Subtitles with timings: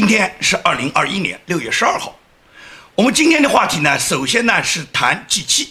[0.00, 2.18] 今天是二零二一年六月十二号。
[2.94, 5.68] 我们今天的话题呢，首先呢是谈 G7，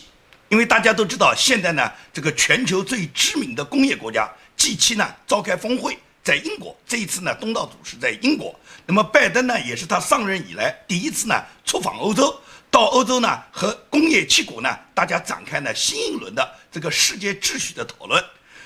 [0.49, 6.77] 因为大家都知道，现在呢这个全球最知名的工业国家 G7 呢召开峰会，在英国。
[6.85, 8.53] 这一次呢，东道主是在英国。
[8.85, 12.39] 那么拜登呢，也是他上任以来第一次呢出访欧洲，
[12.69, 18.23] 到欧洲呢和工业七国呢大家展开呢新一轮的这个世界秩序的讨论。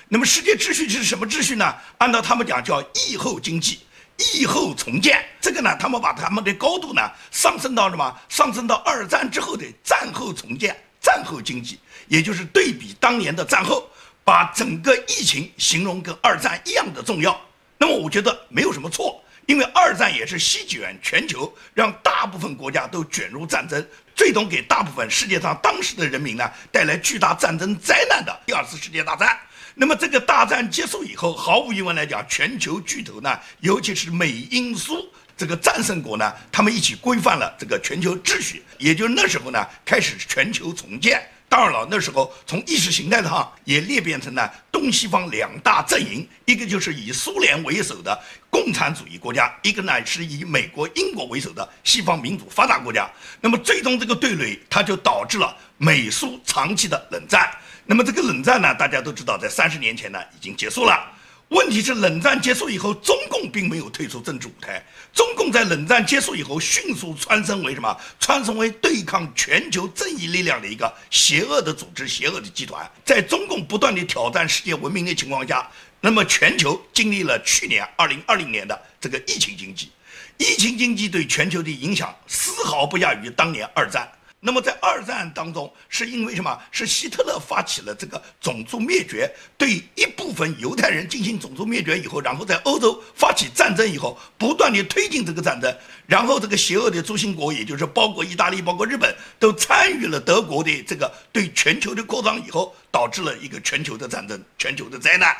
[0.09, 1.73] 那么世界秩序是什么秩序呢？
[1.99, 3.79] 按照他们讲叫疫后经济。
[4.17, 8.15] 疫后重建，这个呢，他们把他们的高度呢上升到什么？
[8.29, 13.89] 上升到二战之后的战后重建、战后经济，也就是对比当年的战后，
[14.23, 17.39] 把整个疫情形容跟二战一样的重要。
[17.77, 29.37] 那么我觉得没有什么错，因为二战也是席卷全球，让大部分国家都卷入战争，最终给大部分世界上当时的人民呢带来巨大战争灾难的第二次世界大战。
[29.75, 41.21] 那么这个大战结束以后，毫无疑问来讲，全球巨头呢，尤其是美英苏这个战胜国呢，他们一起规范了这个全球秩序，也就那时候呢，开始全球重建。
[41.49, 53.07] 当然了，那时候从意识形态上也裂变成了东西方两大阵营，一个就是以苏联为首的共产主义国家，一个呢是以美国、英国为首的西方民主发达国家。
[53.39, 57.51] 那么最终这个对垒，它就导致了美苏长期的冷战。
[57.85, 61.11] 那么这个冷战呢，大家都知道，在三十年前呢已经结束了。
[61.49, 64.83] 问题是冷战结束以后，中共并没有退出政治舞台。
[65.13, 67.95] 中共在冷战结束以后，迅速蹿升为什么？
[68.19, 72.89] 蹿升为对抗全球正义力量的一个邪恶的组织、邪恶的集团。
[73.05, 79.91] 在中共不断的挑战世界文明的情况下，那么全球经历了去年二零二零年的这个疫情经济，
[80.37, 84.09] 疫情经济对全球的影响丝毫不亚于当年二战。
[84.45, 86.59] 那么在二战当中，是因为什么？
[86.69, 95.73] 是希特勒发起了这个种族灭绝，对一部分犹太人进行种族灭绝以后，然后在欧洲发起战争以后，不断的推进这个战争，
[96.05, 105.33] 然后这个邪恶的诸星国，也就是包括意大利、包括日本，都参与了德国的这个对全球的扩张以后，导致了一个全球的战争、全球的灾难。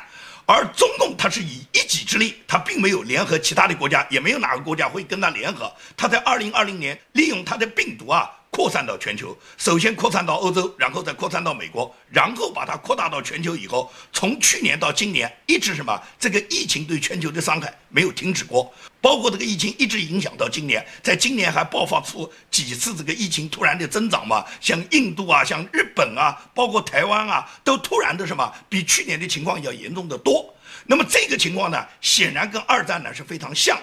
[0.46, 5.70] 而中共它是以一己之力，它并没有联合其他的国家，也没有哪个国家会跟它联合。
[5.94, 8.30] 它在二零二零年利用它的病毒啊。
[8.54, 16.00] 扩散到全球，首先扩散到欧洲，然后再扩散到美国，然后把它扩大到全球以后，从去年到今年一直什么？
[16.20, 24.44] 这个疫情对全球的伤害没有停止过，包括这个疫情一直影响到今年，在今年还爆发出几次这个疫情突然的增长嘛？
[24.60, 28.54] 像印度啊，像日本啊，包括台湾啊，都突然的什么？
[28.68, 30.54] 比去年的情况要严重的多。
[30.86, 33.76] 那么这个情况呢，显然跟二战呢是非常像。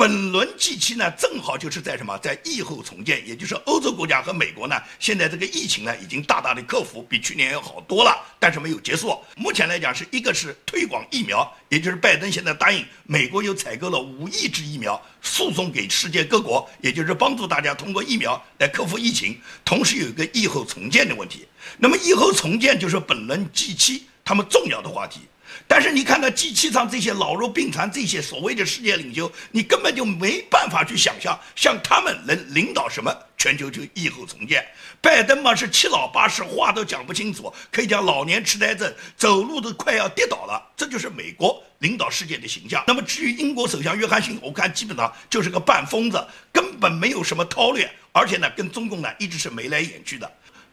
[0.00, 9.14] 本轮 G7 呢，正好就是在什么，在疫后重建，也就是欧洲国家和美国呢，现在这个疫情呢，已经大大的克服，比去年要好多了，但是没有结束。
[9.36, 19.38] 目前来讲，是一个是推广疫苗，也就是拜登现在答应美国又采购了五亿支疫苗，输送给世界各国，也就是帮助大家通过疫苗来克服疫情。
[19.66, 21.46] 同时有一个疫后重建的问题，
[21.76, 25.20] 那么疫后重建就是本轮 G7 他们重要的话题。
[25.70, 34.66] 但是你看到机器上这些老弱病残这些所谓的世界领袖，你根本就没办法去想象，像他们能领导什么全球就疫后重建。
[35.00, 40.60] 拜登嘛是七老八十，话都讲不清楚，可以讲老年痴呆症，走路都快要跌倒了。
[40.76, 42.82] 这就是美国领导世界的形象。
[42.88, 46.20] 那么至于英国首相约翰逊，我看基本上就是个半疯子，
[46.52, 50.28] 根本没有什么韬略，而且呢跟中共呢一直是眉来眼去的。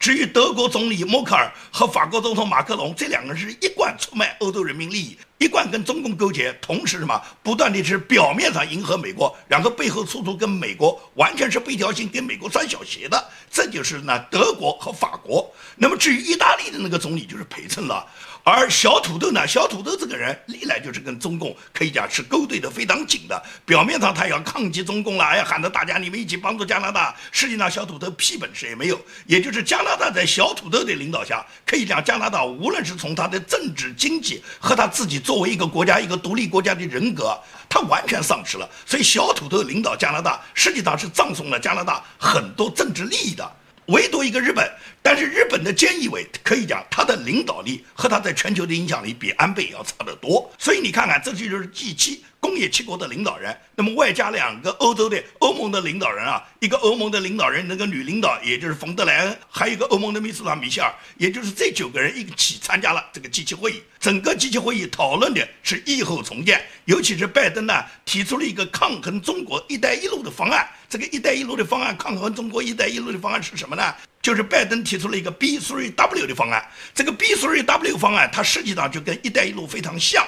[0.08, 15.54] 至于德国总理默克尔和法国总统马克龙，这两个人是一贯出卖欧洲人民利益，一贯跟中共勾结，同时什么不断的是表面上迎合美国，然后背后处处跟美国完全是背条心，跟美国穿小鞋的，这就是呢德国和法国。
[15.76, 18.08] 那么至于意大利的那个总理就是陪衬了。
[18.50, 19.46] 而小土豆呢？
[19.46, 23.44] 小土豆这个人历来就是跟中共可以讲是勾兑的非常紧的。
[23.66, 27.14] 表面上他要抗击中共了，哎，喊着大家你们一起帮助加拿大。
[27.30, 28.98] 实际上小土豆屁本事也没有。
[29.26, 37.38] 也就是加拿大在小土豆的领导下，可以讲加拿大无论是从他的政治经济和他自己作为一个国家一个独立国家的人格，
[37.68, 38.70] 他完全丧失了。
[38.86, 43.46] 所以小土豆领导加拿大，实际上是葬送了加拿大很多政治利益的。
[43.88, 44.70] 唯独一个日本，
[45.02, 52.24] 但是日本的菅义伟可以讲他的领导力和他在全球的影响力比安倍要差得多，所以你看看，这就是 G 七。
[52.48, 63.84] 工业七国的领导人，那么外加两个欧洲的欧盟的领导人啊，一个欧盟的领导人，那个女领导，也就是冯德莱恩，还有一个欧盟的秘书长米歇尔，也就是这九个人一起参加了这个机器会议。
[64.00, 70.66] 整个机器会议讨论的是疫后重建，尤其是拜登呢提出了一个抗衡中国“一带一路”的方案。
[70.90, 73.94] 这个“一带一路”的方案，抗衡中国“一带一路”的方案是什么呢？
[74.22, 76.66] 就是拜登提出了一个 B3W 的方案。
[76.94, 80.26] 这个 B3W 方案，它实际上就跟“一带一路”非常像。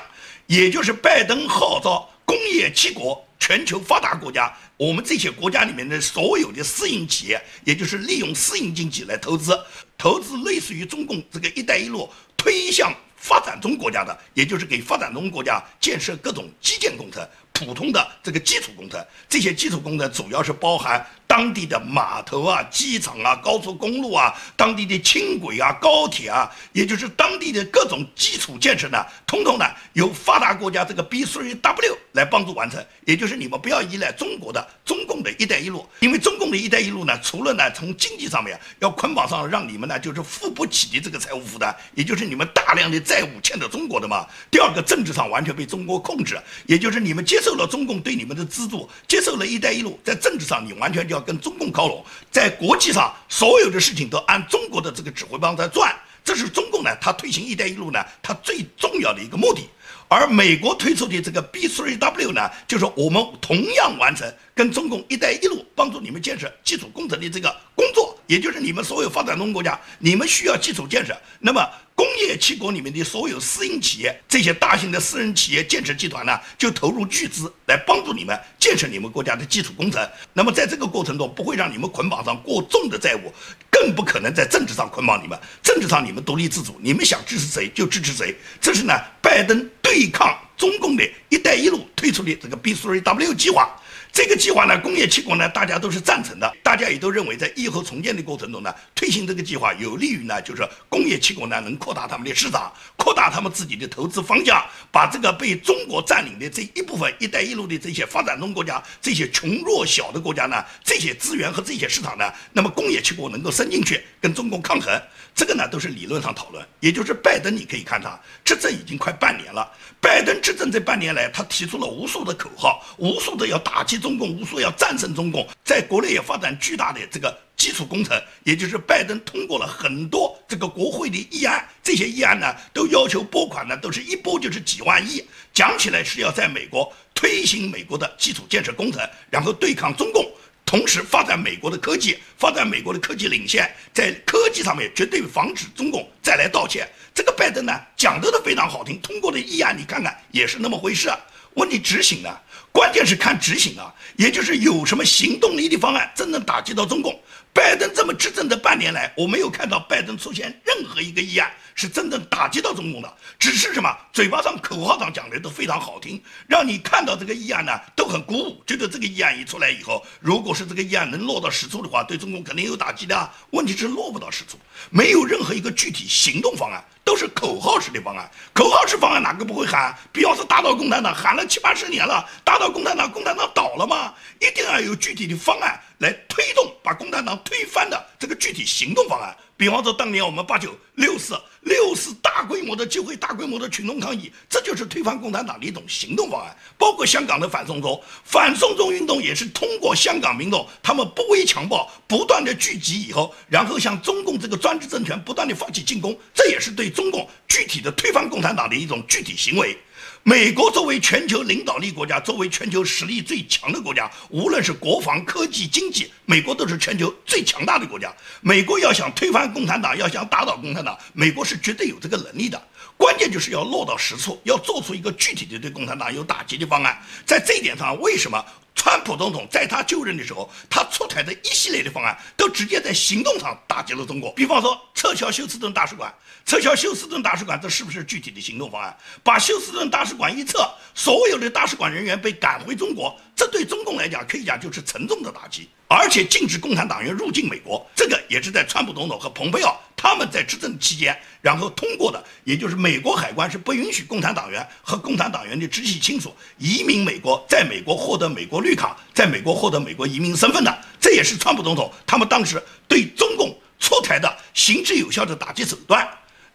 [0.49, 9.55] 也就是拜登号召工业七国、全球发达国家我们这些国家里面的所有的私营企业，也就是利用私营经济来投资，
[9.95, 17.23] 投资类似于中共这个“一带一路”推向发展中国家的，也就是给发展中国家建设各种基建工程。
[17.53, 32.83] 普通的这个基础工程，这些基础工程主要是包含当地的码头啊、机场啊、高速公路啊、当地的轻轨啊、高铁啊，也就是当地的各种基础建设呢，通通呢由发达国家这个 B3W 来帮助完成。
[33.05, 44.25] 也就是你们不要依赖中国的中共的一带一路，因为中共的一带一路呢，除了呢从经济上面要捆绑上，让你们呢就是付不起的这个财务负担，也就是你们大量的债务欠着中国的嘛。
[44.49, 47.49] 第二个，政治上完全被中国控制，也就是你们接受。
[47.49, 59.67] 受了中共对你们的资助，接受了一带一路，在政治上你完全就要跟中共靠拢，在国际上所有的事情都按中国的这个指挥棒在转，这是中共呢，它推行一带一路呢，它最重要的一个目的。
[60.07, 71.67] 而美国推出的这个 B3W 呢，就是我们同样完成跟中共一带一路帮助你们建设基础工程的这个工作，也就是你们所有发展中国家，你们需要基础建设，那么。
[71.99, 80.09] 工业七国里面的所有私营企业，这些大型的私人企业建设集团呢，就投入巨资来帮助你们建设你们国家的基础工程。
[80.31, 83.33] 那么在这个过程中，不会让你们捆绑上过重的债务，
[83.69, 85.37] 更不可能在政治上捆绑你们。
[85.61, 88.33] 政治上你们独立自主，你们想支持谁就支持谁。
[88.61, 93.75] 这是呢，拜登对抗中共的一带一路推出的这个 B3W 计划。
[94.11, 104.61] 这个计划呢，工业七国呢，大家都是赞成的，大家也都认为，在疫后重建的过程中呢，推行这个计划有利于呢，就是工业七国呢能扩大他们的市场，扩大他们自己的投资方向，
[104.91, 115.01] 把这个被中国占领的这一部分“一带一路”的这些发展中国家、这些穷弱小的国家呢，这些资源和这些市场呢，那么工业七国能够伸进去跟中共抗衡，
[115.33, 116.65] 这个呢都是理论上讨论。
[116.81, 123.99] 也就是拜登，你可以看他执政已经快半年了，拜登执政这半年来，他提出了无数的口号，无数的要打击。
[123.99, 135.21] 中共无数要战胜中共，在国内也发展巨大的这个基础工程，也就是拜登通过了很多这个国会的议案，这些议案呢都要求拨款呢，都是一拨就是几万亿，
[135.53, 140.25] 讲起来是要在美国推行美国的基础建设工程，然后对抗中共，
[140.69, 146.87] 同时发展美国的科技，发展美国的科技领先，在科技上面绝对防止中共再来盗窃。
[147.11, 151.09] 这个拜登呢讲的都非常好听，通过的议案你看看也是那么回事，
[151.55, 152.29] 问题执行呢？
[152.71, 157.19] 关键是看执行啊，也就是有什么行动力的方案，真正打击到中共。
[157.51, 173.29] 拜登这么执政的半年来，我没有看到拜登出现任何一个议案是真正打击到中共的，只是什么嘴巴上口号上讲的都非常好听，让你看到这个议案呢都很鼓舞，觉得这个议案一出来以后，如果是这个议案能落到实处的话，对中共肯定有打击的。
[173.49, 174.59] 问题是落不到实处，
[174.91, 176.85] 没有任何一个具体行动方案。
[177.09, 179.97] 都是口号式的方案，口号式方案哪个不会喊？
[180.11, 184.13] 比方说打倒共产党，喊了七八十年了，打倒共产党，共产党倒了吗？
[184.39, 189.35] 一定要有具体的方案来推动，把共产党推翻的这个具体行动方案。
[189.57, 196.55] 比方说，当年我们八九六四六是大规模的集会、大规模的群众抗议，这就是推翻共产党的一种行动方案。
[196.77, 209.77] 包括香港的反送中，反送中运动也是通过香港民众他们不畏强暴，不断的聚集以后，然后向中共这个专制政权不断的发起进攻，这也是对中共具体的推翻共产党的一种具体行为。
[210.23, 218.13] 美国作为全球领导力国家，作为全球实力最强的国家，无论是国防、科技、经济，美国都是全球最强大的国家。
[218.41, 222.61] 美国要想推翻共产党，要想打倒共产党，美国是绝对有这个能力的。
[222.95, 227.01] 关键就是要落到实处，要做出一个具体的对共产党有打击的方案。
[227.25, 228.43] 在这一点上，为什么？
[228.79, 234.31] 川普总统在他就任的时候，他出台的一系列的方案都直接在行动上打击了中国。
[234.31, 238.97] 比方说，撤销休斯顿大使馆，撤销休斯顿大使馆，这是不是具体的行动方案？
[239.21, 245.67] 把休斯顿大使馆一撤，所有的大使馆人员被赶回中国，这对中共来讲可以讲就是沉重的打击。
[245.89, 266.07] 而且禁止共产党员入境美国，这个也是在川普总统和蓬佩奥他们在执政期间，然后通过的，也就是美国海关是不允许共产党员和共产党员的直系亲属移民美国，在美国获得美国绿卡，在美国获得美国移民身份的，这也是川普总统他们当时对中共出台的行之有效的打击手段。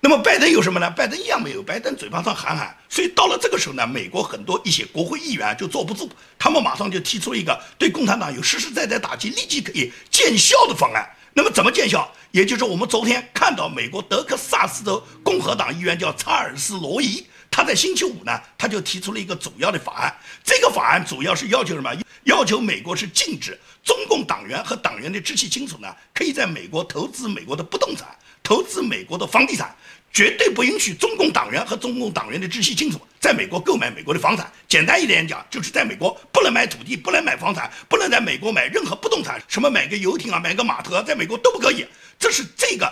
[0.04, 0.90] 那么拜登有什么呢？
[0.90, 2.76] 拜登一样没有，拜登嘴巴上喊喊。
[2.90, 11.08] 所以到了这个时候呢，美国很多一些国会议员就坐不住，他们马上就提出了一个对共产党有实实在在打击、立即可以见效的方案。
[11.32, 12.06] 那么怎么见效？
[12.32, 20.14] 也就是我们昨天看到美国德克萨斯州共和党议员叫查尔斯·罗伊，他在星期五呢，他就提出了一个主要的法案。
[20.44, 21.90] 这个法案主要是要求什么？
[22.24, 28.06] 要求美国是禁止中共党员和党员的直系亲属呢，可以在美国投资美国的不动产。
[28.42, 29.74] 投资美国的房地产。
[30.14, 34.50] 绝对不允许中共党员和中共党员的直系亲属在美国购买美国的房产。
[34.68, 41.84] 简单一点讲，就是在美国不能买土地，不能买房产，不能在美国买任何不动产，什么买个游艇啊，买个码头啊，在美国都不可以。
[42.16, 42.90] 这是这个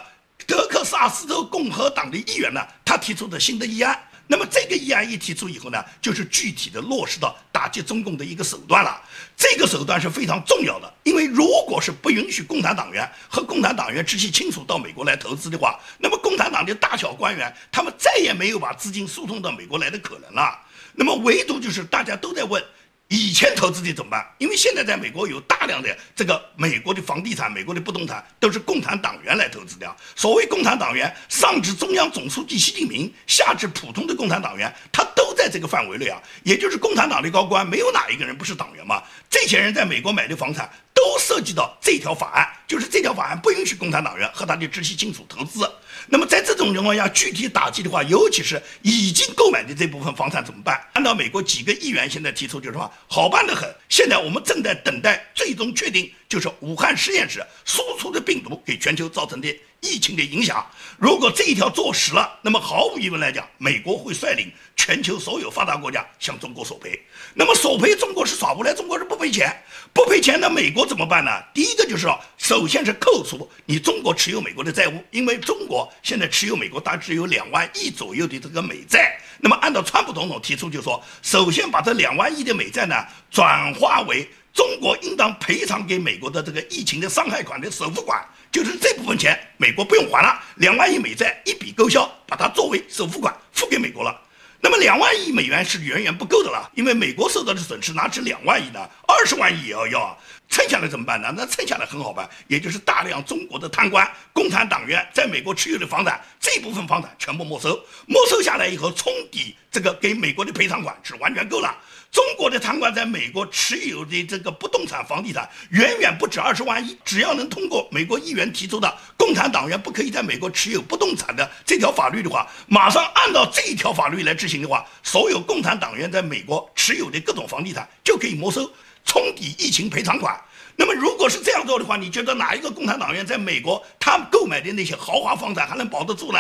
[0.49, 3.97] 德克萨斯州共和党的议员呢，他提出的新的议案。
[4.33, 8.99] 那么这个议案一提出以后呢，就是具体的落实到打击中共的一个手段了。
[9.37, 20.59] 这个手段是非常重要的，因为如果是不允许共产党员和共产党员直系亲属到美国来投资的话，那么共产党的大小官员他们再也没有把资金输送到美国来的可能了。
[20.95, 22.65] 那么唯独就是大家都在问。
[23.13, 24.27] 以前投资的怎么办？
[24.39, 29.97] 因为现在在美国有大量的这个美国的房地产、美国的不动产都是共产党员来投资的。
[30.17, 36.19] 所谓共产党员，上至中央总书记习近平，下至普通的共产党员，他都在这个范围内啊。
[36.43, 39.03] 也就是共产党的高官，没有哪一个人不是党员嘛。
[39.29, 40.71] 这些人在美国买的房产。
[40.95, 45.69] 都涉及到这条法案，就是这条法案不允许共产党员和他的直系亲属投资。
[46.13, 50.79] 那么在这种情况下，具体打击的话，尤其是已经购买的这部分房产怎么办？
[50.93, 53.67] 按照美国几个议员现在提出，就是说好办得很。
[53.93, 60.67] 现在我们正在等待最终确定，就是武汉实验室输出的病毒给全球造成的疫情的影响。
[60.97, 66.99] 如果这一条做实了，那么毫无疑问来讲，美国会率领全球所有发达国家向中国索赔。
[67.35, 69.55] 那么索赔，中国是耍无赖，中国是不赔钱。
[69.93, 71.31] 不赔钱，那美国怎么办呢？
[71.53, 79.21] 第一个就是说，首先是扣除你中国持有美国的债务，因为中国现在持有美国大致有两万亿左右的这个美债。
[79.45, 82.95] 那么按照川普总统提出，就说首先把这两万亿的美债呢
[83.29, 94.17] 转化为中国应当赔偿给美国的这个疫情的伤害款的首付款，就是这部分钱美国不用还了，两万亿美债一笔勾销，把它作为首付款付给美国了。
[94.61, 98.79] 那么两万亿美元是远远不够的了，因为美国受到的损失哪止两万亿呢？
[99.09, 100.17] 二十万亿也要要啊！
[100.53, 101.33] 剩下来怎么办呢？
[101.35, 107.75] 那剩下来很好办，也就是大量中国的贪官、共产党员在美国持有的房产，这部分房产全部没收，
[108.07, 111.75] 没收下来以后冲抵这个给美国的赔偿款是完全够了。
[112.11, 128.71] 中国的贪官在美国持有的这个不动产、房地产远远不止二十万亿，只要能通过美国议员提出的共产党员不可以在美国持有不动产的这条法律的话，马上按照这一条法律来执行的话，所有共产党员在美国持有的各种房地产就可以没收，
[129.05, 130.39] 冲抵疫情赔偿款。
[130.75, 136.39] 那么，如果是这样做的话，你觉得哪一个共产党员在美国他购买的那些豪华房产还能保得住呢？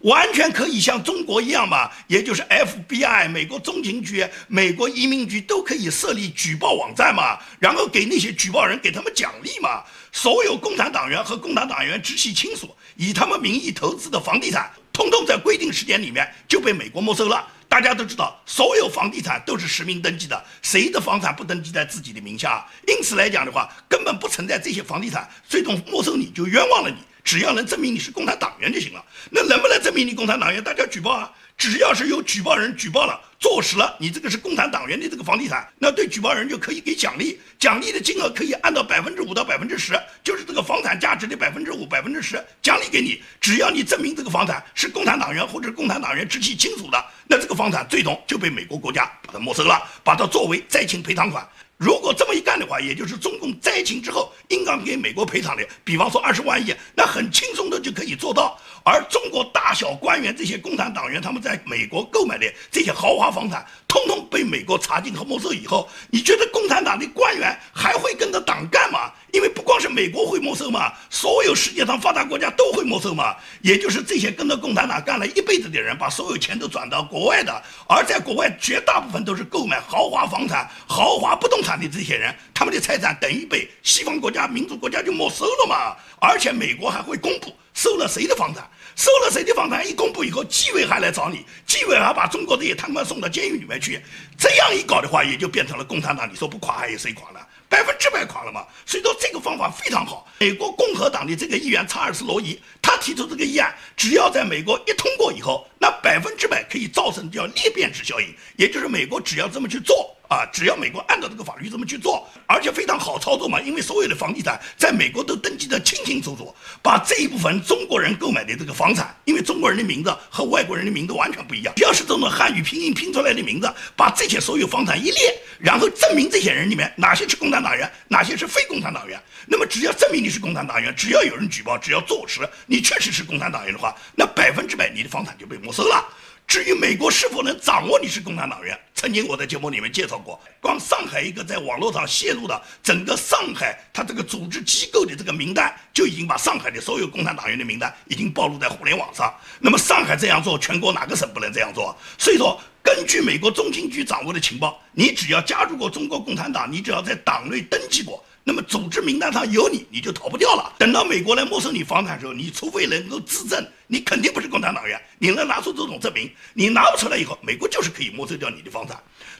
[0.00, 9.82] 完全可以像中国一样嘛，也就是 FBI、美国中情局、美国移民局都可以设立举报网站嘛，然后给那些举报人给他们奖励嘛。
[10.12, 17.46] 所有共产党员和共产党员直系亲属以他们名义投资的房地产，通通在规定时间里面就被美国没收了。
[17.74, 22.64] 大家都知道，所有房地产都是实名登记的，谁的房产不登记在自己的名下？
[22.86, 29.04] 因此来讲的话，根本不存在这些房地产最终没收你就冤枉了你，只要能证明你是共产党员就行了。
[29.28, 30.62] 那能不能证明你共产党员？
[30.62, 31.32] 大家举报啊！
[31.56, 39.92] 只要是有举报人举报了，坐实了你这个是共产党员的这个房地产，那对举报人就可以给奖励，奖励的金额可以按照百分之五到百分之十，
[40.22, 43.22] 就是这个房产价值的百分之五、百分之十奖励给你。
[43.40, 51.48] 只要你证明这个房产是共产党员或者共产党员直系亲属的，那这个房产最终就被美国国家把它没收了，把它作为灾情赔偿款。
[51.76, 58.58] 如果这么一干的话，也就是中共灾情之后应当给美国赔偿的，比方说二十万亿，那很轻松的就可以做到。
[58.84, 69.10] 而中国大小官员这些共产党员，他们在美国购买的这些豪华房产，通通被美国查禁和没收以后，你觉得共产党的官员还会跟着党干吗？
[69.32, 73.34] 因为不光是美国会没收嘛，所有世界上发达国家都会没收嘛。
[73.62, 85.96] 也就是这些跟着共产党干了一辈子的人，把所有钱都转到国外的，而在国外绝大部分都是购买豪华房产、豪华不动产的这些人，他们的财产等于被西方国家、民主国家就没收了嘛。
[86.20, 88.68] 而且美国还会公布收了谁的房产。
[88.96, 94.00] 收了谁的房产一公布以后，纪委还来找你，纪委还把中国这些贪官送到监狱里面去。
[94.38, 96.30] 这样一搞的话，也就变成了共产党。
[96.30, 97.44] 你说不垮，还有谁垮了？
[97.68, 98.64] 百分之百垮了嘛。
[98.86, 100.28] 所以说这个方法非常好。
[100.38, 110.13] 美国共和党的这个议员查尔斯·罗伊，他提出这个议案，只要在美国一通过以后，那百分之百可以造成叫裂变式效应，也就是美国只要这么去做。
[110.34, 136.04] 啊，只要美国按照这个法律这么去做，而且非常好操作嘛，因为所有的房地产在美国都登记的清清楚楚，把这一部分中国人购买的这个房产，因为中国人的名字和外国人的名字完全不一样，只要是这种汉语拼音拼出来的名字，把这些所有房产一列，然后证明这些人里面哪些是共产党员，哪些是非共产党员，那么只要证明你是共产党员，只要有人举报，只要坐实你确实是共产党员的话，那百分之百你的房产就被没收了。
[136.46, 149.34] 至于美国是否能掌握你是共产党员，曾经我在节目里面介绍过，光上海一个在网络上泄露的整个上海他这个组织机构的这个名单，就已经把上海的所有共产党员的名单已经暴露在互联网上。
[149.58, 151.96] 那么上海这样做，全国哪个省不能这样做？
[152.18, 158.24] 所以说，根据美国中情局掌握的情报，你只要加入过中国共产党，你只要在党内登记过。
[158.46, 160.74] 那么组织名单上有你，你就逃不掉了。
[160.78, 168.96] 等到美国来没收你房产的时候，你除非能够自证，你肯定不是共产党员，你能拿出这种证明，你拿不出来以后，美国就是可以没收掉你的房产。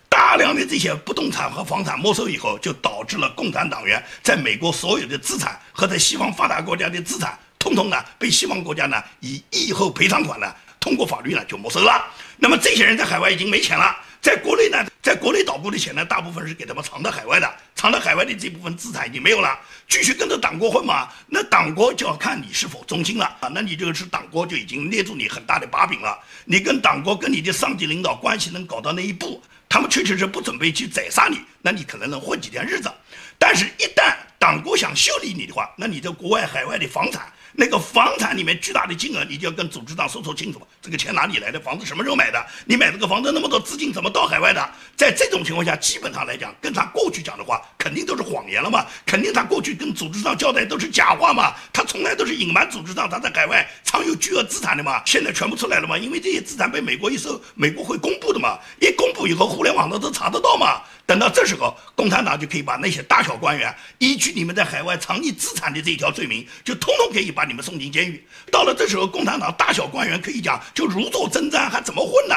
[0.08, 12.06] 大量的这些不动产和房产没收以后，就导致了共产党员在美国所有的资产和在西方发达国家的资产，通通呢被西方国家呢以疫后赔偿款呢通过法律呢就没收了。
[12.38, 13.94] 那么这些人在海外已经没钱了。
[14.24, 21.10] 在国内呢，在国内捣鼓的钱呢，大部分是给他们藏到海外的，藏到海外的这部分资产已经没有了，继续跟着党国混嘛？
[21.26, 23.50] 那党国就要看你是否忠心了啊！
[23.52, 26.18] 那你这个是党国就已经捏住你很大的把柄了。
[26.46, 32.90] 你跟党国跟你的上级领导关系能搞到那一步，他们确确实不准备去宰杀你，那你可能能混几天日子。
[33.38, 37.30] 但是，一旦党国想修理你的话，那你在国外海外的房产。
[37.56, 41.60] 那个房产里面巨大的金额，你就要跟组织长说说清楚，这个钱哪里来的？
[41.60, 42.44] 房子什么时候买的？
[42.66, 44.70] 你买这个房子那么多资金怎么到海外的？
[44.96, 60.82] 在这种情况下，基本上来讲，跟他过去讲的话肯定都是谎言了嘛，肯定他过去跟组织长交代都是假话嘛，他从来都是隐瞒组织长他在海外藏有巨额资产的嘛，现在全部出来了嘛，因为这些资产被美国一收，美国会公布的嘛，一公布以后，互联网上都查得到嘛。
[61.06, 68.24] 等到这时候，共产党就可以把那些大小官员依据你们在海外藏匿资产的这一条罪名，就通通可以把把你们送进监狱。
[68.50, 72.34] 到了这时候，共产党大小官员可以讲就如坐针毡，还怎么混呢？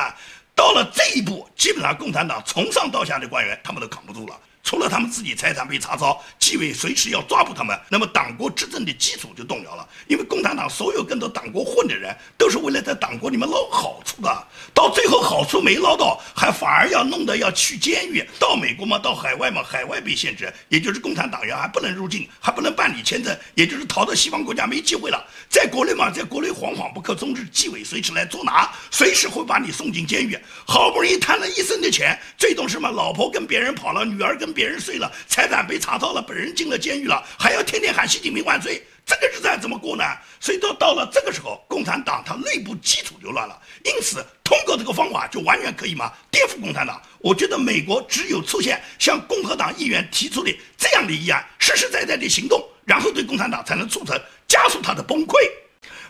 [0.54, 4.38] 到了这一步，基本上共产党从上到下的官员他们都扛不住了。
[4.68, 9.88] 除了他们自己财产被查抄，纪委随时要抓捕他们，那么党国执政的基础就动摇了。
[10.10, 18.22] 因为共产党所有跟着党国混的人，都是为了在党国里面捞好处的，到最后好处没捞到，还反而要弄得要去监狱。
[18.38, 25.26] 到美国嘛，到海外嘛，海外被限制，也就是共产党员还不能入境，还不能办理签证，也就是逃到西方国家没机会了。
[25.48, 30.38] 在国内嘛，在国内惶惶不可终日，纪委随时来捉拿，随时会把你送进监狱。
[30.66, 34.57] 好不容易贪了一身的钱，最终什么老婆跟别人跑了，女儿跟。
[34.58, 40.04] 别人睡了，财产被查到了，本人进了监狱了，还要天天喊习近平万岁，这个日子还怎么过呢？
[40.40, 43.56] 所以到到了这个时候，共产党它内部基础就乱了。
[43.86, 47.00] 因此，通过这个方法就完全可以嘛颠覆共产党。
[47.20, 55.36] 我觉得美国只有出现像共和党议员提出的这样的议案，实实在在的行动，然后对共产党才能促成加速它的崩溃。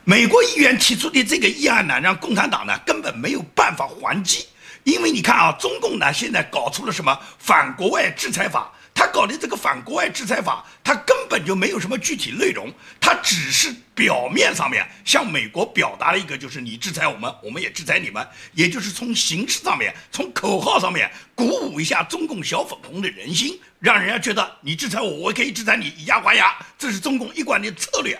[0.06, 4.46] 美国议员提出的这个议案呢，让共产党呢根本没有办法还击。
[4.88, 8.72] 因为你看啊，中共呢现在搞出了什么反国外制裁法？
[8.96, 12.72] 他搞的这个反国外制裁法，他根本就没有什么具体内容，
[13.02, 28.18] 他只是表面上面向美国表达了一个，就是你制裁我们，我们也制裁你们，也就是从形式上面、从口号上面鼓舞一下中共小粉红的人心，让人家觉得你制裁我，我可以制裁你，以牙还牙，这是中共一贯的策略。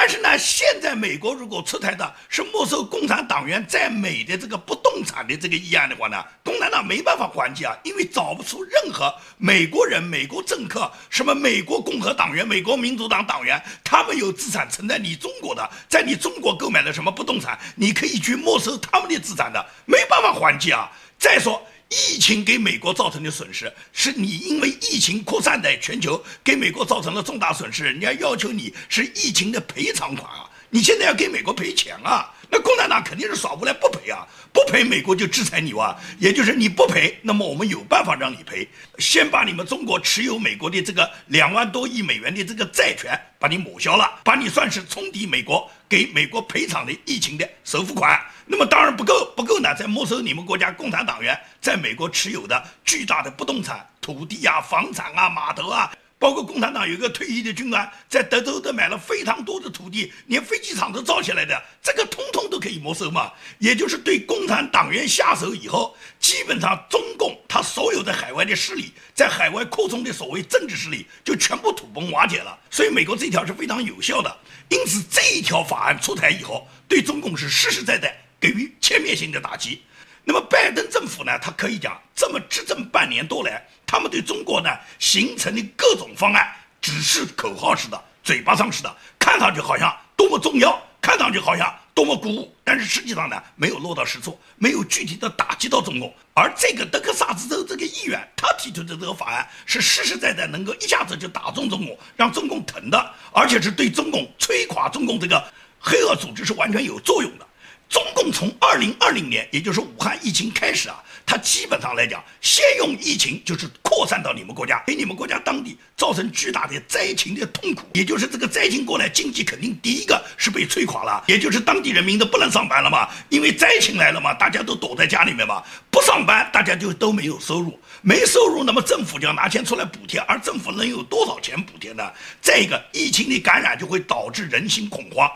[0.00, 20.88] 但是呢，现在美国如果出台的是没收共产党员在美的这个不动产的这个议案的话呢，共产党没办法还击啊，因为找不出任何美国人、美国政客、什么美国共和党员、美国民主党党员，他们有资产存在你中国的，在你中国购买了什么不动产，你可以去没收他们的资产的，没办法还击啊。
[21.18, 21.60] 再说。
[21.88, 30.44] 疫情给美国造成的损失，是你因为疫情扩散在全球，给美国造成了重大损失，人家要求你是疫情的赔偿款啊！
[30.68, 32.30] 你现在要给美国赔钱啊？
[32.50, 34.26] 那共产党肯定是耍无赖不赔啊！
[34.52, 35.98] 不赔美国就制裁你哇！
[36.18, 48.20] 也就是你不赔，那么我们有办法让你赔，先把你们中国持有美国的这个两万多亿美元的这个债权把你抹消了，把你算是冲抵美国给美国赔偿的疫情的首付款。
[48.50, 63.30] 那么当然不够，不够呢，再没收你们国家共产党员在美国持有的巨大的不动产、土地啊、房产啊、码头啊，包括共产党有一个退役的军官在德州都买了非常多的土地，连飞机场都造起来的，这个通通都可以没收嘛。
[63.58, 72.58] 也就是对共产党员下手以后，基本上中共他所有的海外的势力，在海外扩充的所谓政治势力就全部土崩瓦解了。
[72.70, 74.34] 所以美国这条是非常有效的。
[74.70, 78.16] 因此这一条法案出台以后，对中共是实实在在。
[78.40, 79.82] 给予全面性的打击，
[80.24, 81.38] 那么拜登政府呢？
[81.40, 96.14] 他可以讲，这么执政半年多来，他们对中国呢形成的各种方案，只是口号式的、嘴巴上式的，看上去好像多么重要，看上去好像多么鼓舞，但是实际上呢，没有落到实处，没有具体的打击到中共。
[96.34, 105.42] 而这个德克萨斯州这个议员，他提出的这个法案，是实实在在能够一下子就打中中共，让中共疼的，而且是对中共摧垮中共这个
[105.80, 107.47] 黑恶组织是完全有作用的。
[107.88, 132.04] 中共从二零二零年，也就是武汉疫情开始啊，它基本上来讲，先用疫情就是扩散到你们国家，给你们国家当地造成巨大的灾情的痛苦，也就是这个灾情过来，经济肯定第一个是被摧垮了，也就是当地人民都不能上班了嘛，因为灾情来了嘛，大家都躲在家里面嘛，不上班，大家就都没有收入，没收入，那么政府就要拿钱出来补贴，而政府能有多少钱补贴呢？
[132.42, 135.26] 再一个，疫情的感染就会导致人心恐慌。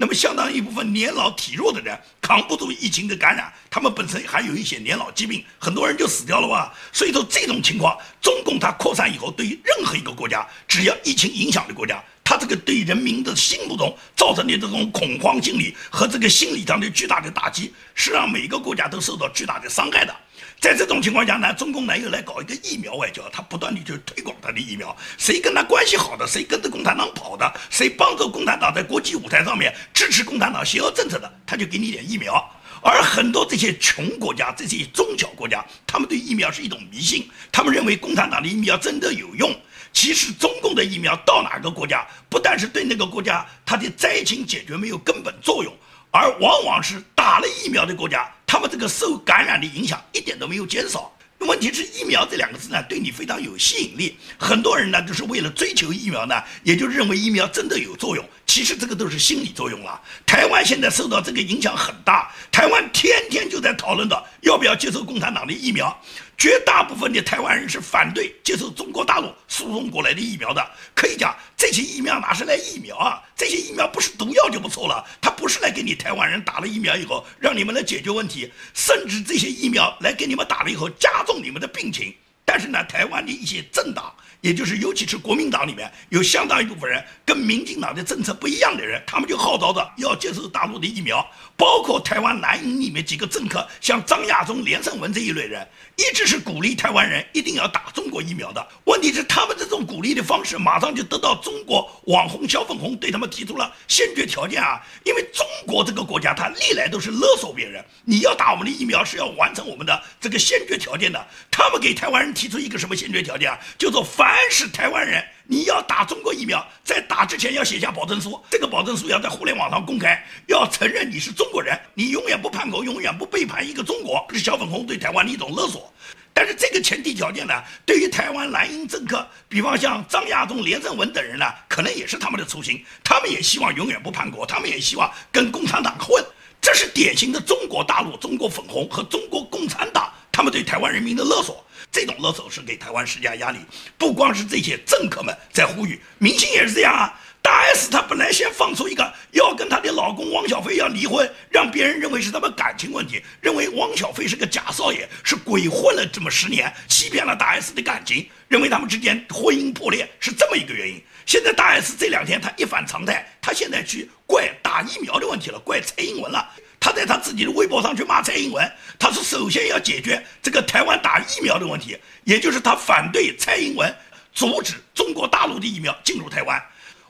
[0.00, 6.72] 那么，相当一部分年老体弱的人扛不住疫情的感染，他们本身还有一些年老疾病，很多人就死掉了吧。
[6.92, 20.14] 所以说，这种情况，中共它扩散以后，对于任何一个国家，只要疫情影响的国家，它这个对人民的心目中造成的这种恐慌心理和这个心理上的巨大的打击，是让每个国家都受到巨大的伤害的。
[20.60, 32.34] 在这种情况下呢，中共呢又来搞一个疫苗外交，他不断的就推广他的疫苗，谁跟他关系好的，谁跟着共产党跑的，谁帮助共产党在国际舞台上面支持共产党邪恶政策的，他就给你点疫苗。
[32.82, 39.54] 而很多这些穷国家、这些中小国家，他们对疫苗是一种迷信，他们认为共产党的疫苗真的有用。
[39.92, 45.72] 其实中共的疫苗到哪个国家，不但是对那个国家它的灾情解决没有根本作用。
[46.10, 51.12] 而往往是打了疫苗的国家，他们这个受感染的影响一点都没有减少。
[51.40, 54.16] 问题是疫苗这两个字呢，对你非常有吸引力。
[54.36, 58.28] 很多人呢，就是为了追求疫苗呢，也就认为疫苗真的有作用。
[58.44, 60.00] 其实这个都是心理作用了。
[60.26, 65.96] 台湾现在受到这个影响很大，台湾天天就在讨论的要不要接受共产党的疫苗。
[66.38, 70.64] 绝大部分的台湾人是反对接受中国大陆输送过来的疫苗的。
[70.94, 73.20] 可以讲，这些疫苗哪是来疫苗啊？
[73.36, 75.04] 这些疫苗不是毒药就不错了。
[75.20, 82.14] 它不是来给你台湾人打了疫苗以后让你们来解决问题，甚至这些疫苗来给你们打了以后加重你们的病情。
[82.48, 84.10] 但是呢，台湾的一些政党。
[84.40, 98.64] 也就是，尤其是国民党里面有相当一部分人跟民进党的政策不一样的人，他们就号召着要接受大陆的疫苗，包括台湾蓝营里面几个政客，像张亚中、连胜文这一类人，一直是鼓励台湾人一定要打中国疫苗的。
[98.84, 104.80] 问题是，他们这种鼓励的方式，马上就得到中国网红小粉红对他们提出了先决条件啊！
[105.04, 111.26] 因为中国这个国家，它历来都是勒索别人，你要打我们的疫苗是要完成我们的这个先决条件的。
[111.50, 113.58] 他们给台湾人提出一个什么先决条件啊？
[113.78, 113.98] 叫做。
[114.02, 125.92] 凡是台湾人，你要打中国疫苗，在打之前要写下保证书，这个保证书要在互联网上公开，要承认你是中国人，你永远不叛国，永远不背叛一个中国，这是小粉红对台湾的一种勒索。
[126.32, 136.24] 但是这个前提条件呢，对于台湾蓝营政客，比方像张亚中、连胜文等人呢，可能也是他们的初心，他们也希望永远不叛国，他们也希望跟共产党混，
[136.60, 141.64] 这是典型的中国大陆、中国粉红和中国共产党他们对台湾人民的勒索。
[141.90, 143.58] 这种勒索是给台湾施加压力，
[143.96, 147.20] 不光是这些政客们在呼吁，明星也是这样啊。
[147.40, 161.02] 大 S 她本来先放出一个要跟她的老公汪小菲要离婚，让别人认为是他们感情问题，认为汪小菲是个假少爷，是鬼混了这么十年，欺骗了大 S 的感情，认为他们之间婚姻破裂是这么一个原因。
[161.24, 166.46] 现在大 S 这两天她一反常态，她现在去怪打疫苗的问题了，怪蔡英文了。
[166.80, 173.94] 他在他自己的微博上去骂蔡英文，他说首先要解决这个台湾打疫苗的问题，也就是他反对蔡英文
[174.32, 176.62] 阻止中国大陆的疫苗进入台湾。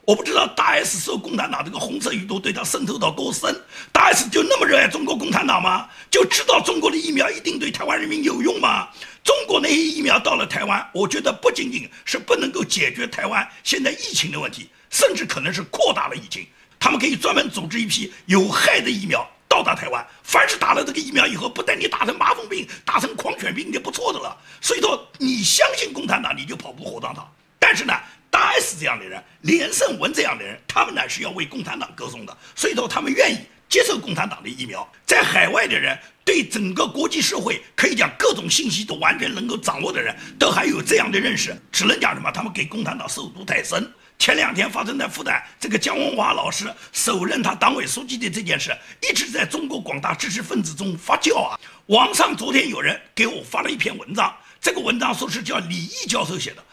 [0.06, 3.54] 我不知道大 S 受共产党这个红色余毒对他渗透到多深，
[3.92, 5.86] 大 S 就那么热爱中国共产党吗？
[6.10, 8.88] 就知道中国的疫苗一定对台湾人民有用吗？
[9.22, 16.46] 中国那些疫苗到了台湾，我觉得不仅仅是不能够解决台湾现在疫情的问题，甚至可能是扩大了疫情。
[16.80, 19.28] 他们可以专门组织一批有害的疫苗。
[19.58, 24.36] 到达台湾，凡是打了这个疫苗以后，不但你打成麻风病、打成狂犬病就不错的了。
[24.60, 27.28] 所以说，你相信共产党，你就跑不火葬场。
[27.58, 27.92] 但是呢，
[28.30, 32.38] 大 S 这样的人，连胜文这样的人，他们呢是要为共产党歌颂的。
[32.54, 34.88] 所以说，他们愿意接受共产党的疫苗。
[35.04, 42.30] 在海外的人，对整个国际社会可以讲各种信息都完全能够掌握的人，都还有这样的认识，只能讲什么？
[42.30, 43.92] 他们给共产党受毒太深。
[44.18, 51.58] 前两天发生在复旦这个姜文华老师首任他党委书记的这件事，一直在中国广大知识分子中发酵啊。
[51.86, 56.64] 网上昨天有人给我发了一篇文章，这个文章说是叫李毅教授写的，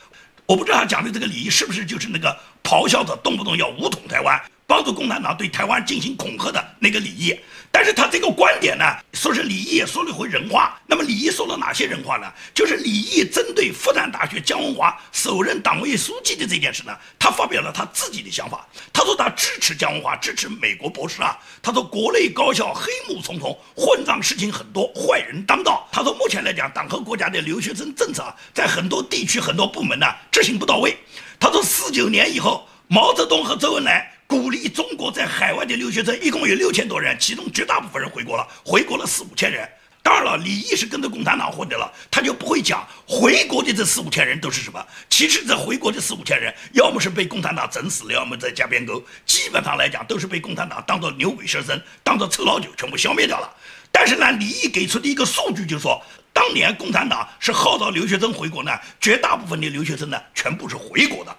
[0.46, 4.42] 我不知道他讲的这个李毅是不是就是那个咆哮着动不动要武统台湾。
[4.68, 7.40] 帮助共产党对台湾进行恐吓的那个李毅，
[7.78, 10.80] 但是他这个观点呢，说是李毅也说了回人话。
[10.88, 12.32] 那么李毅说了哪些人话呢？
[12.54, 18.66] 就是李毅针对复旦大学姜文华首任党委书记的这件事呢，他发表了他自己的想法。
[18.94, 21.38] 他说他支持姜文华，支持美国博士啊。
[21.62, 25.86] 他说国内高校黑幕重重，混账事情很多，坏人当道。
[25.92, 30.98] 他说目前来讲，党和国家的留学生政策在很多地区很多部门呢执行不到位。
[31.38, 34.15] 他说四九年以后，毛泽东和周恩来。
[34.28, 39.70] 鼓励中国在海外的留学生，一共有六千多人，其中绝大部分人回国了，回国了四五千人。
[40.02, 44.86] 当然了，李毅是跟着共产党混的了，他就不会讲回国的这四五千人都是什么。
[45.10, 53.52] 其实这回国的四五千人，要么是被共产党整死了，要么在加边沟，基本上来讲都是被共产党当做牛鬼蛇神、当做臭老九全部消灭掉了。
[53.92, 56.00] 但是呢，李毅给出的一个数据就是说，
[56.32, 61.36] 当年共产党是号召留学生回国呢，绝大部分的留学生呢全部是回国的。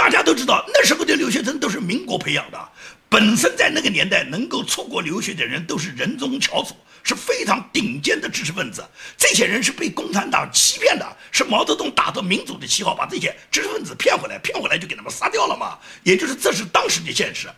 [0.00, 2.58] 大家都知道，那时候的留学生都是民国培养的，
[3.10, 6.74] 本身在那个年代能够出国留学的人都是人中翘楚。
[7.02, 8.84] 是非常顶尖的知识分子，
[9.16, 15.78] 这些人是被共产党欺骗的，是毛泽东打着民主的旗号把这些知识分子骗回来，骗回来就给他们杀掉了嘛。
[16.02, 17.48] 也就是这是当时的现实。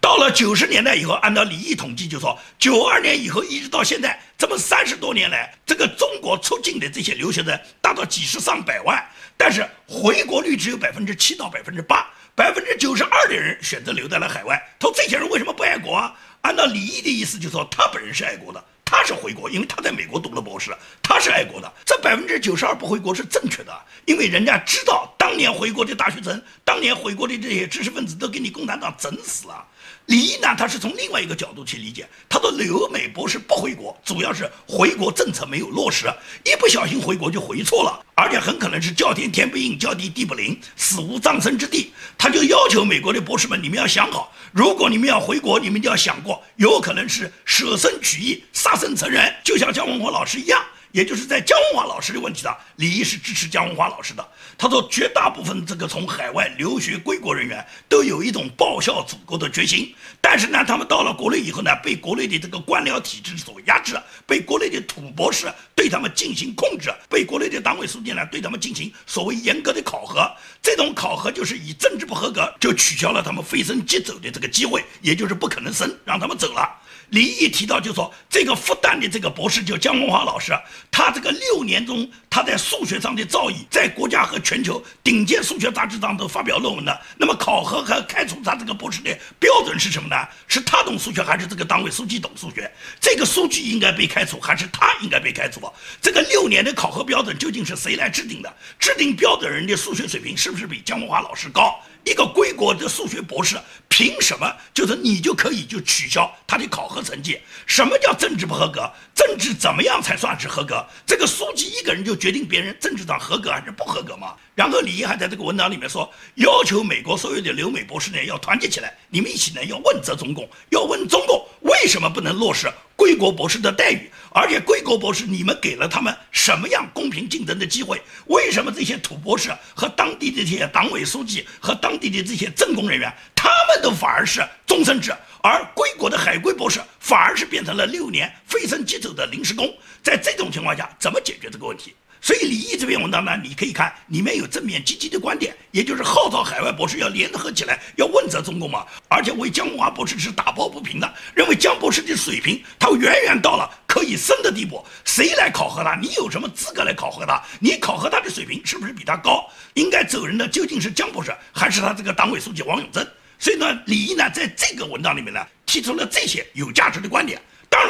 [0.00, 9.00] 到了九十年代以后，按照李毅统计，就说九二年以后一直到现在，这么三十多年来，这个中国出境的这些留学生达到几十上百万，
[9.36, 14.60] 但是回国率只有百分之七到百分之八，百分之九十二的人选择留在了海外。
[14.78, 16.12] 他说这些人为什么不爱国啊？
[16.40, 18.64] 按照李毅的意思，就说他本人是爱国的。
[18.92, 20.70] 他是回国，因为他在美国读了博士，
[21.02, 21.72] 他是爱国的。
[21.82, 23.72] 这百分之九十二不回国是正确的，
[24.04, 29.66] 因为人家知道当年回国的大学生，当年回国的这些知识分子都给你共产党整死了。
[30.06, 36.12] 李毅呢，他是从另外一个角度去理解，他说留美博士不回国，主要是回国政策没有落实，
[36.44, 41.92] 一不小心回国就回错了，而且很可能是叫天天不应，叫地地不灵，死无葬身之地。
[42.18, 50.60] 他就要求美国的博士们，你们要想好，如果你们要回国，你们就要想过，有可能是舍身取义、杀身成仁，就像姜文华老师一样。
[50.92, 54.26] 也就是在姜文华老师的问题上，李毅是支持姜文华老师的。
[54.56, 70.30] 他说，绝大部分这个从海外留学归国人员都有一种报效祖国的决心，但是呢，他们到了国内以后呢，被国内的这个官僚体制所压制，被国内的土博士对他们进行控制，被国内的党委书记呢对他们进行所谓严格的考核。
[70.60, 76.68] 这种考核就是以政治不合格就取消了他们飞升即走的这个机会，也就是不可能升，让他们走了。
[77.12, 80.52] 李毅提到，就说这个复旦的这个博士叫姜文华老师，
[80.90, 87.00] 他这个六年中他在数学上的造诣，在国家和全球顶尖数学杂志上都发表论文的。
[87.18, 90.16] 那么考核和开除他这个博士的标准是什么呢？
[90.48, 92.70] 是他懂数学还是这个党委书记懂数学？
[92.98, 95.70] 这个书记应该被开除还是他应该被开除？
[96.00, 98.50] 这个六年的考核标准究竟是谁来制定的？
[98.78, 101.78] 制定标准人的数学水平是不是比姜文华老师高？
[102.04, 103.56] 一个归国的数学博士，
[103.88, 107.38] 凭什么就是你就可以就取消他的考核成绩？
[107.66, 108.90] 什么叫政治不合格？
[109.14, 110.84] 政治怎么样才算是合格？
[111.06, 114.34] 这个书记一个人就决定别人政治上合格还是不合格吗？
[114.54, 124.10] 然后李毅还在这个文章里面说，要求美国所有的留美博士呢要团结起来，你们一起呢要问责中共，要问中共为什么不能落实归国博士的待遇？
[124.34, 128.00] 而且归国博士你们给了他们什么样公平竞争的机会？
[128.26, 139.72] 为什么这些土博士和当地的这些党委书记和当地的这些政工人员，他们都反而是终身制，而归国的海归博士反而是变成了六年飞升即走的临时工？
[140.02, 141.94] 在这种情况下，怎么解决这个问题？
[142.24, 148.86] 所以李毅这篇文章呢，你可以看里面有正面积极的观点，也就是号召海外博士要联合起来，要问责中共嘛。
[149.08, 154.86] 而且为姜文华博士是打抱不平的，认为姜博士的水平他远远到了可以升的地步。
[155.04, 155.96] 谁来考核他？
[155.96, 157.42] 你有什么资格来考核他？
[157.58, 159.50] 你考核他的水平是不是比他高？
[159.74, 163.04] 应该走人的究竟是姜博士，还是他这个党委书记王永珍？
[163.40, 167.42] 所以呢，李毅呢在这个文章里面呢提出了这些有价值的观点。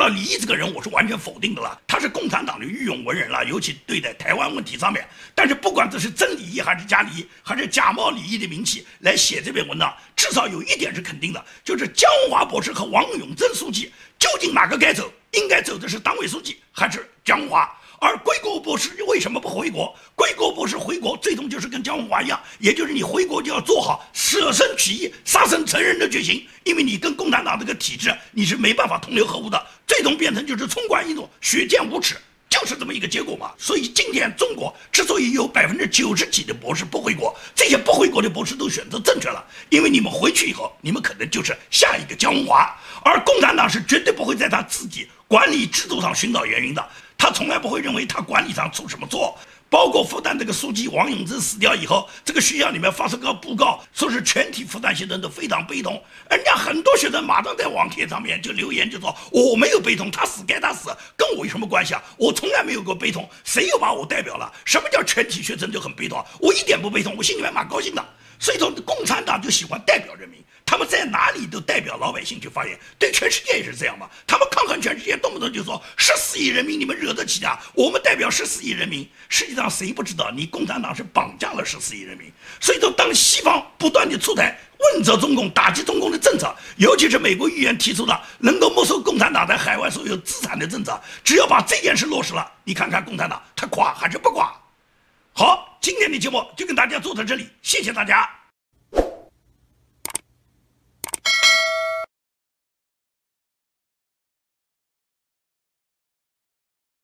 [0.08, 5.06] 李毅这个人我是完全否定的了，他是共产党的御用文人了，尤其对待台湾问题上面。
[5.34, 15.12] 但是不管这是真李毅还是假李毅，还是假冒李毅的名气来写这篇文章，至少有一点是肯定的，就是江华博士和王永贞书记究竟哪个该走？
[15.32, 17.66] 应该走的是党委书记还是江华？
[18.02, 19.94] 而归国博士为什么不回国？
[20.16, 32.16] 归国博士回国最终就是跟姜文华一样，也就是你回国就要做好舍身取义、杀身成仁的决心，因为你跟共产党这个体制你是没办法同流合污的，最终变成就是冲冠一怒、血溅无耻，
[32.50, 33.52] 就是这么一个结果嘛。
[33.56, 46.84] 所以今天中国之所以有百分之九十几的博士不回国，这些不回国的博士都选择正确了，因为你们回去以后，你们可能就是下一个姜文华，而共产党是绝对不会在他自己管理制度上寻找原因的。
[47.22, 49.38] 他从来不会认为他管理上出什么错，
[49.70, 56.02] 包括复旦这个书记王永珍死掉以后，这个学校里面发出个布告，说是全体复旦学生都非常悲痛。
[56.28, 62.02] 人家很多学生马上在网帖上面就留言，就说我没有悲痛，他死该他死，跟我有什么关系啊？
[62.16, 64.52] 我从来没有过悲痛，谁又把我代表了？
[64.64, 66.20] 什么叫全体学生就很悲痛？
[66.40, 68.04] 我一点不悲痛，我心里面蛮高兴的。
[68.40, 70.42] 所以说共产党就喜欢代表人民。
[70.64, 74.08] 他们在哪里都代表老百姓去发言，对全世界也是这样嘛。
[74.26, 77.60] 他们抗衡全世界，动不动就说十四亿人民你们惹得起啊？
[77.74, 82.32] 我们代表十四亿人民，实际上谁不知道你共产党是绑架了十四亿人民？
[82.60, 94.52] 所以说，当西方不断的出台问责中共、打击中共的政策，尤其是美国议员提出的能够没收共产党在海外所有资产的政策，只要把这件事落实了，你看看共产党他垮还是不垮？
[95.34, 98.41] 好，今天的节目就跟大家做到这里，谢谢大家。